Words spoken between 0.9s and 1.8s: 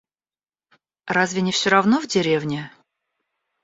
Разве не все